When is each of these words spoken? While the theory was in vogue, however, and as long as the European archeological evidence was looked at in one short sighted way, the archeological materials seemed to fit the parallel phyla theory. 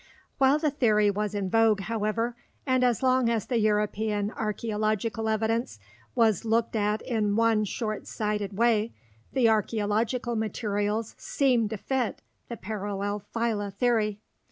While 0.39 0.57
the 0.57 0.71
theory 0.71 1.11
was 1.11 1.35
in 1.35 1.47
vogue, 1.47 1.81
however, 1.81 2.35
and 2.65 2.83
as 2.83 3.03
long 3.03 3.29
as 3.29 3.45
the 3.45 3.59
European 3.59 4.31
archeological 4.31 5.29
evidence 5.29 5.77
was 6.15 6.43
looked 6.43 6.75
at 6.75 7.03
in 7.03 7.35
one 7.35 7.65
short 7.65 8.07
sighted 8.07 8.57
way, 8.57 8.93
the 9.33 9.47
archeological 9.47 10.35
materials 10.35 11.13
seemed 11.19 11.69
to 11.69 11.77
fit 11.77 12.23
the 12.49 12.57
parallel 12.57 13.21
phyla 13.35 13.71
theory. 13.71 14.19